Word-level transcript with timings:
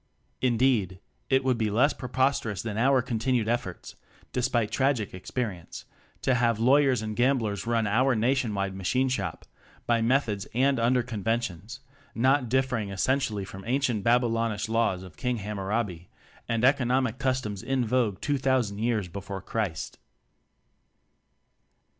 Indeed, 0.41 0.99
it 1.29 1.43
would 1.43 1.59
be 1.59 1.69
less 1.69 1.93
preposter 1.93 2.49
ous 2.49 2.63
than 2.63 2.75
our 2.75 3.03
continued 3.03 3.47
efforts 3.47 3.95
(de 4.33 4.41
spite 4.41 4.71
tragic 4.71 5.13
experience) 5.13 5.85
to 6.23 6.33
have 6.33 6.59
law 6.59 6.77
yers 6.79 7.03
and 7.03 7.15
gamblers 7.15 7.67
run 7.67 7.85
our 7.85 8.15
nationwide 8.15 8.75
Machine 8.75 9.09
Shop 9.09 9.45
by 9.85 10.01
methods 10.01 10.47
and 10.55 10.79
under 10.79 11.03
conventions 11.03 11.81
not 12.15 12.49
differing 12.49 12.89
essentially 12.89 13.45
from 13.45 13.63
ancient 13.67 14.03
Babylonish 14.03 14.67
laws 14.67 15.03
of 15.03 15.17
King 15.17 15.37
Hamurabi 15.37 16.09
and 16.49 16.65
economic 16.65 17.19
customs 17.19 17.61
in 17.61 17.85
vogue 17.85 18.19
two 18.21 18.39
thousand 18.39 18.79
years 18.79 19.07
before 19.07 19.39
Christ. 19.43 19.99